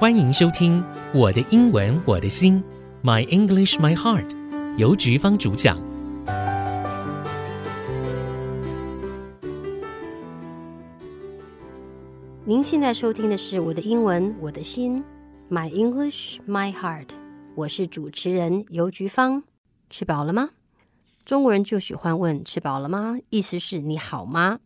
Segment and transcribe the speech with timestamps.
[0.00, 2.64] 欢迎收听《我的英文我的心》
[3.06, 4.34] ，My English My Heart，
[4.78, 5.78] 由菊芳主讲。
[12.46, 15.04] 您现在收听的是《我的英文我的心》
[15.54, 17.08] ，My English My Heart，
[17.54, 19.42] 我是主持人尤菊芳。
[19.90, 20.48] 吃饱了吗？
[21.26, 24.60] 中国人就喜欢问“吃饱了吗”，意思是你好吗？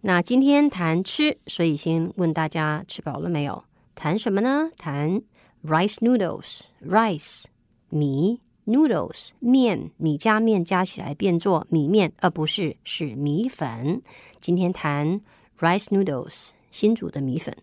[0.00, 3.62] 那今天谈吃，所以先问大家吃饱了没有？
[3.96, 4.70] 谈什么呢？
[4.76, 5.22] 谈
[5.64, 7.44] rice noodles，rice
[7.88, 14.02] 米，noodles 面，你加面加起来变作米面，而不是是米粉。
[14.40, 15.22] 今天谈
[15.58, 17.56] rice noodles，新竹的米粉。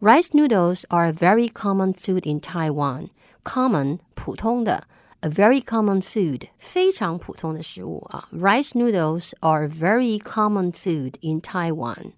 [0.00, 3.10] Rice noodles are a very common food in Taiwan.
[3.44, 4.88] Common 普通的。
[5.20, 8.28] a very common food, 非常普通的食物啊。
[8.30, 12.12] Rice noodles are very common food in Taiwan.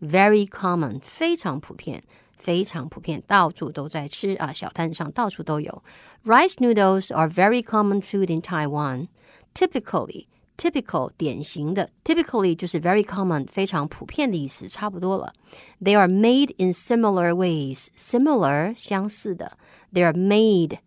[0.00, 2.04] Very common, 非常普遍。
[2.43, 5.83] 非常普遍，到处都在吃啊，小摊上到处都有。
[6.25, 9.07] Rice noodles are very common food in Taiwan.
[9.53, 15.33] Typically, typical 典型的，typically 就是 very common 非常普遍的意思，差不多了。
[15.81, 17.87] They are made in similar ways.
[17.97, 19.57] Similar 相似的，
[19.93, 20.77] they are made.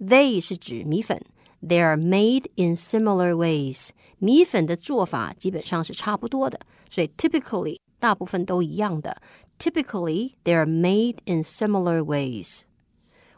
[0.00, 1.22] They 是指米粉，
[1.62, 3.90] they are made in similar ways.
[4.18, 9.20] 米粉的做法基本上是差不多的，所以 typically 大部分都一样的。
[9.58, 12.62] Typically, they are made in similar ways.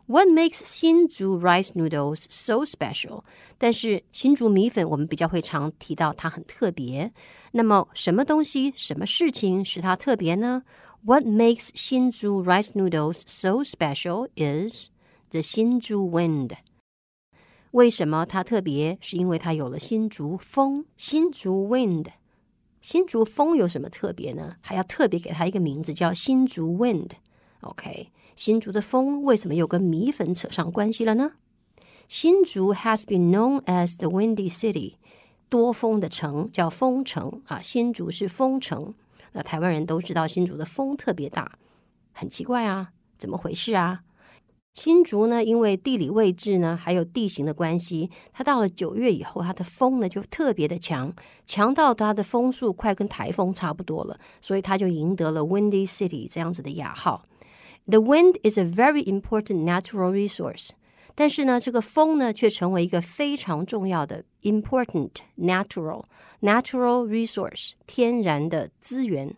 [0.06, 3.22] What makes 新竹 rice noodles so special？
[3.58, 7.12] 但是新竹米粉我们比较会常提到它很特别。
[7.52, 10.64] 那么什么东西、什么事情使它特别呢？
[11.04, 14.90] What makes 新竹 rice noodles so special is
[15.30, 16.52] the 新竹 wind。
[17.70, 18.98] 为什么它特别？
[19.00, 22.06] 是因为它有了新竹风，新竹 wind。
[22.81, 24.55] 新竹风有什么特别呢？
[24.61, 27.11] 还要特别给它一个名字，叫新竹 Wind。
[27.61, 31.33] OK，新竹的风为什么又跟米粉扯上关系了呢？
[32.07, 34.93] 新竹 has been known as the Windy City，
[35.49, 37.61] 多风的城叫风城啊。
[37.61, 38.93] 新竹是风城，
[39.33, 41.57] 那台湾人都知道新竹的风特别大，
[42.13, 44.03] 很奇怪啊，怎么回事啊？
[44.77, 51.11] 新竹呢，因为地理位置呢，还有地形的关系，它到了九月以后，它的风呢就特别的强，
[51.47, 57.23] 强到它的风速快跟台风差不多了，所以它就赢得了 Windy City 这样子的雅号。
[57.87, 60.69] The wind is a very important natural resource，
[61.15, 66.03] 但是呢，这个风呢却成为一个非常重要的 important natural
[66.41, 69.35] natural resource 天然的资源。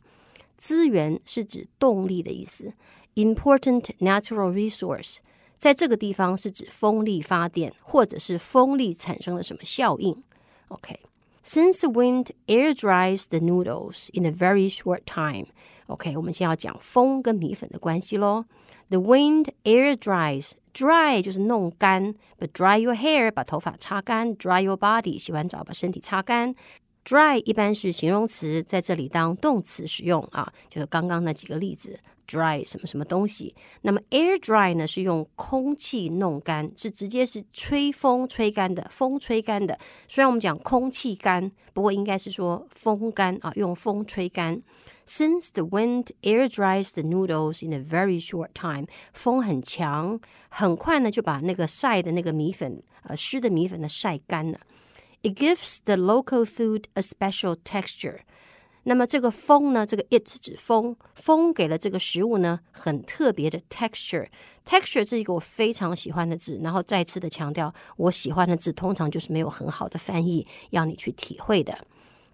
[0.58, 2.74] 资源是指动力的意思
[3.16, 5.20] ，important natural resource。
[5.60, 10.24] 在这个地方是指风力发电，或者是风力产生了什么效应
[10.70, 15.48] ？OK，since the wind air dries the noodles in a very short time。
[15.88, 18.46] OK，我们先要讲风跟米粉的关系喽。
[18.88, 26.56] The wind air dries，dry 就是弄干，but dry your hair 把头发擦干，dry your body 洗完澡把身体擦干。
[27.04, 32.00] dry 一般是形容词，在这里当动词使用啊，就是刚刚那几个例子。
[32.29, 39.79] dry 什么什么东西，那么 air dry 呢是用空气弄干，是直接是吹风吹干的，风吹干的。
[40.09, 44.63] 虽然我们讲空气干，不过应该是说风干啊，用风吹干。
[45.07, 54.59] Since the wind air dries the noodles in a very short time，风很强，很快呢就把那个晒的那个米粉，呃湿的米粉呢晒干了。
[55.23, 58.21] It gives the local food a special texture。
[58.90, 59.86] 那么这个风呢？
[59.86, 64.28] 这个 it 指风，风给了这个食物呢很特别的 texture。
[64.66, 71.78] texture 是一个我非常喜欢的字，然后再次的强调，我喜欢的字通常就是没有很好的翻译，要你去体会的。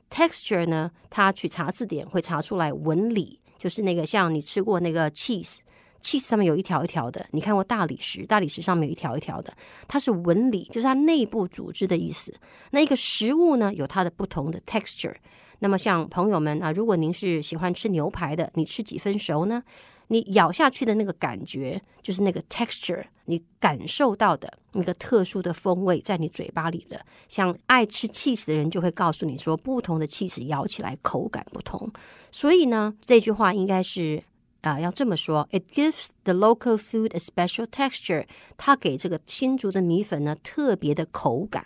[0.10, 9.54] texture 呢，它去查字典会查出来纹理，就是那个像你吃过那个 cheese，cheese 上面有一条一条的，你看过大理石，大理石上面有一条一条的，
[9.90, 12.34] 它是纹理，就是它内部组织的意思。
[12.72, 15.16] 那一个食物呢，有它的不同的 texture。
[15.60, 19.64] 那么，像朋友们啊，如果您是喜欢吃牛排的，你吃几分熟呢？
[20.10, 27.04] 你咬下去的那个感觉，就是那个 texture，你感受到的那个特殊的风味在你嘴巴里的。
[27.28, 31.92] 像爱吃 cheese 的人就会告诉你说，不同的 cheese 咬起来口感不同。
[32.32, 34.22] 所以呢，这句话应该是
[34.62, 38.28] 啊，要这么说：It gives the local food a special texture。
[38.58, 41.66] 它给这个新竹的米粉呢特别的口感，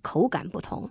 [0.00, 0.88] 口感不同。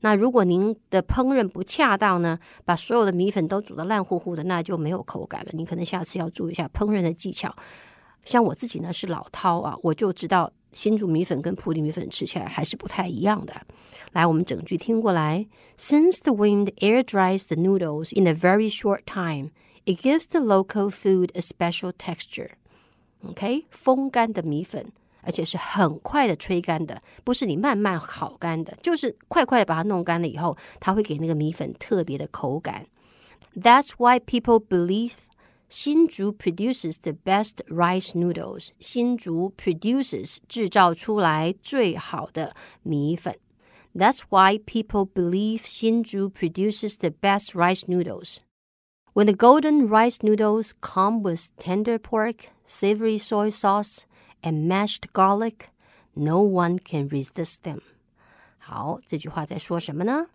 [0.00, 5.50] 那如果您的烹饪不恰当呢，把所有的米粉都煮得烂乎乎的，那就没有口感了。
[5.52, 7.54] 你可能下次要注意一下烹饪的技巧。
[8.24, 13.54] 像我自己呢是老饕啊，我就知道新煮米粉跟普里米粉吃起来还是不太一样的。
[14.12, 15.46] 来，我们整句听过来
[15.78, 19.50] ：Since the wind air dries the noodles in a very short time,
[19.84, 22.50] it gives the local food a special texture.
[23.26, 24.92] OK，风干的米粉，
[25.28, 32.86] 而且是很快的吹干的，不是你慢慢烤干的，就是快快的把它弄干了以后，它会给那个米粉特别的口感。
[33.54, 35.12] That's why people believe.
[35.70, 38.70] Hsinchu produces the best rice noodles.
[38.80, 43.36] 新竹 produces 制造出来最好的米粉。
[43.94, 48.38] That's why people believe Hsinchu produces the best rice noodles.
[49.12, 54.06] When the golden rice noodles come with tender pork, savory soy sauce,
[54.41, 55.67] and mashed garlic,
[56.13, 57.79] no one can resist them.
[58.57, 60.27] 好，这句话在说什么呢？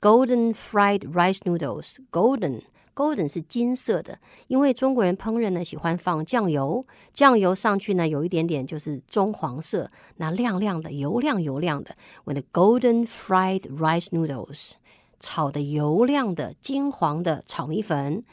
[0.00, 1.96] Golden fried rice noodles.
[2.10, 2.62] Golden
[2.94, 11.96] golden 是金色的，因为中国人烹饪呢喜欢放酱油，酱油上去呢有一点点就是棕黄色，那亮亮的，油亮油亮的。
[12.24, 14.72] When the golden fried rice noodles
[15.18, 18.24] 炒的油亮的金黄的炒米粉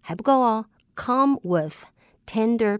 [0.00, 1.84] 还不够哦，come with
[2.26, 2.78] tender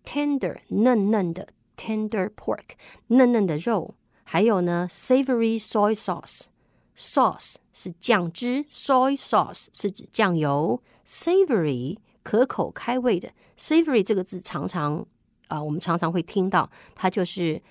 [0.00, 2.70] pork，tender 嫩嫩的 tender pork
[3.08, 15.00] 嫩嫩的肉，还有呢 savory soy sauce，sauce 是酱汁，soy sauce 是指酱油，savory 可口开胃的，savory 这个字常常
[15.48, 17.62] 啊、呃，我们常常会听到，它就是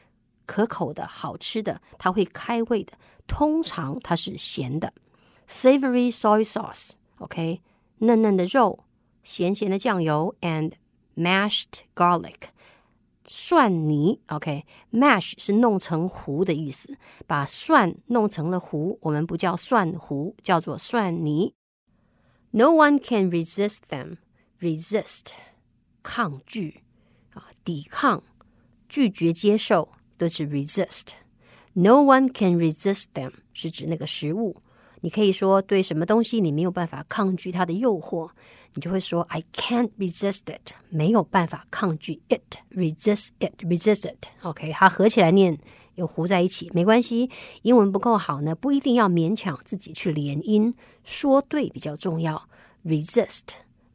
[0.45, 2.93] 可口的好吃的，它会开胃的，
[3.27, 4.93] 通常它是咸的。
[5.47, 7.61] savory soy sauce，OK，、
[7.99, 8.85] 嫩嫩的肉，
[9.23, 10.73] 咸咸的酱油，and
[11.15, 12.49] mashed garlic，
[13.25, 21.53] 蒜泥，OK，mash 是弄成糊的意思，把蒜弄成了糊，我们不叫蒜糊，叫做蒜泥。
[22.51, 24.17] No one can resist them.
[24.59, 25.27] Resist，
[26.01, 26.83] 抗拒
[27.33, 28.23] 啊，抵抗、
[28.87, 34.61] 拒绝接受都是 resist。No one can resist them 是指那个食物。
[35.00, 38.30] 你可以说对什么东西你没有办法抗拒它的诱惑，
[38.74, 44.28] 你就会说 I can't resist it，没有办法抗拒 it，resist it，resist it。
[44.42, 45.58] OK，它合起来念
[45.94, 47.30] 又糊在一起，没关系。
[47.62, 50.74] 英文不够好呢，不一定要勉强自己去连音，
[51.04, 52.48] 说对比较重要。
[52.84, 53.42] resist。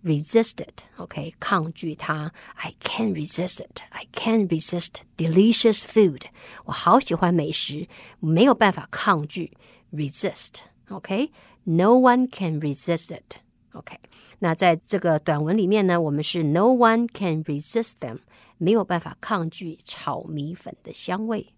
[0.03, 2.31] resist it, OK，抗拒它。
[2.57, 3.81] I can't resist it.
[3.89, 6.21] I can't resist delicious food.
[6.65, 7.87] 我好喜欢美食，
[8.19, 9.51] 没有办法抗拒。
[9.91, 10.57] resist,
[10.88, 11.30] OK.
[11.64, 13.36] No one can resist it.
[13.72, 13.96] OK，
[14.40, 18.18] 那在这个短文里面呢，我们是 No one can resist them，
[18.58, 21.54] 没有办法抗拒炒米粉的香味。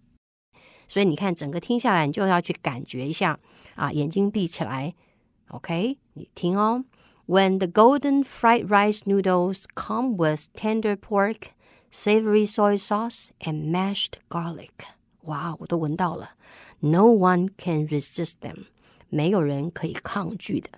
[0.87, 3.41] 所以你看，整个听下来，你就要去感觉一下
[3.77, 4.95] 啊，眼睛闭起来，
[5.49, 6.85] OK，你听哦。
[7.27, 11.53] When the golden fried rice noodles come with tender pork,
[11.91, 14.69] savory soy sauce, and mashed garlic，
[15.23, 16.33] 哇，我都闻到了。
[16.81, 18.67] No one can resist them，
[19.10, 20.70] 没有人可以抗拒的。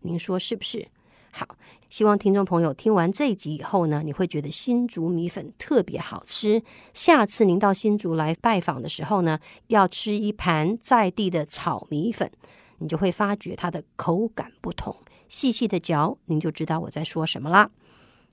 [0.00, 0.86] 您说是不是？
[1.30, 1.46] 好，
[1.90, 6.62] 希望听众朋友听完这一集以后呢，你会觉得新竹米粉特别好吃。
[6.94, 12.30] 下次您到新竹来拜访的时候呢，要吃一盘在地的炒米粉，
[12.78, 14.96] 你就会发觉它的口感不同。
[15.28, 17.70] 细细的嚼，您就知道我在说什么啦。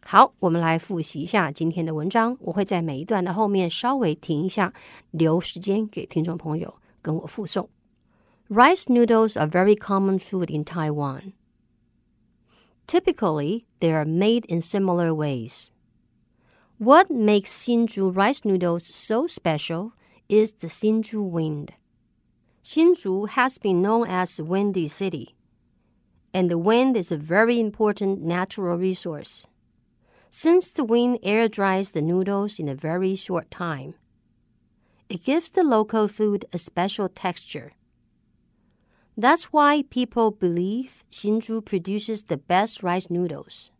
[0.05, 2.37] 好，我们来复习一下今天的文章。
[2.39, 4.73] 我会在每一段的后面稍微停一下，
[5.11, 7.67] 留时间给听众朋友跟我附送。
[8.49, 11.33] Rice noodles are very common food in Taiwan.
[12.85, 15.71] Typically, they are made in similar ways.
[16.77, 19.93] What makes Hsinchu rice noodles so special
[20.29, 21.73] is the Hsinchu wind.
[22.63, 25.35] Hsinchu has been known as the windy city,
[26.31, 29.47] and the wind is a very important natural resource.
[30.29, 33.95] Since the wind air dries the noodles in a very short time,
[35.09, 37.71] it gives the local food a special texture.
[39.16, 43.70] That's why people believe Hsinchu produces the best rice noodles.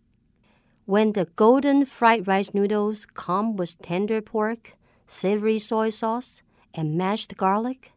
[0.87, 4.77] When the golden fried rice noodles come with tender pork,
[5.07, 6.43] savory soy sauce,
[6.75, 7.93] and mashed garlic,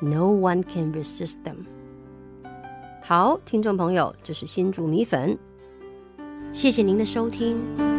[0.00, 1.66] no one can resist them.
[3.02, 5.38] 好，听众朋友，这是新竹米粉，
[6.52, 7.91] 谢谢您的收听。